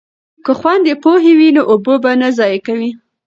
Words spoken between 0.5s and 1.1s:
خویندې